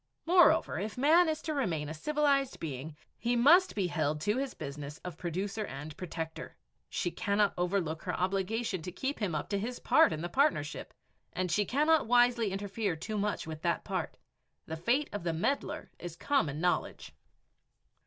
[0.25, 4.55] Moreover, if man is to remain a civilized being, he must be held to his
[4.55, 6.55] business of producer and protector.
[6.89, 10.95] She cannot overlook her obligation to keep him up to his part in the partnership,
[11.33, 14.17] and she cannot wisely interfere too much with that part.
[14.65, 17.11] The fate of the meddler is common knowledge!